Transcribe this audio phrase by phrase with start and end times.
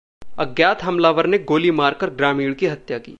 [0.39, 3.09] अज्ञात हमलावर ने गोली मारकर ग्रामीण की हत्या की